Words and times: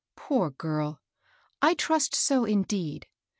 "Poor 0.15 0.49
girl 0.49 0.99
I 1.61 1.69
I 1.69 1.73
trust 1.75 2.15
so, 2.15 2.43
indeed. 2.43 3.05